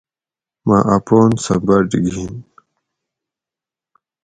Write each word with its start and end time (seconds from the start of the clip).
مہ 0.65 0.77
اپون 0.95 1.29
سہۤ 1.43 1.57
بۤٹ 1.65 1.89
گِن 2.05 2.33